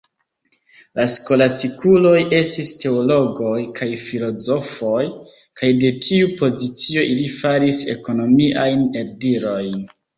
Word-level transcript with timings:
La 0.99 1.03
skolastikuloj 1.15 2.13
estis 2.37 2.71
teologoj 2.85 3.53
kaj 3.81 3.91
filozofoj, 4.07 5.05
kaj 5.63 5.73
de 5.85 5.95
tiu 6.09 6.35
pozicio 6.43 7.09
ili 7.15 7.31
faris 7.39 7.87
ekonomiajn 7.99 8.87
eldirojn. 9.07 9.83